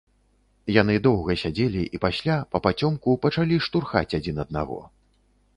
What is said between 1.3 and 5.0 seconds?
сядзелі і пасля, папацёмку, пачалі штурхаць адзін аднаго.